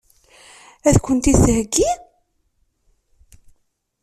[0.87, 1.89] Ad kent-t-id-theggi?